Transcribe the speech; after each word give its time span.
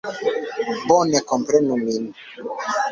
Bone 0.87 1.17
komprenu 1.31 1.73
min! 1.85 2.03